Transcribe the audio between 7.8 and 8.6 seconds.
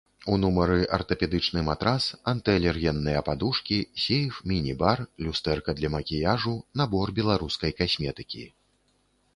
касметыкі.